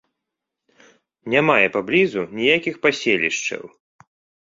[1.35, 3.63] Не мае паблізу ніякіх паселішчаў.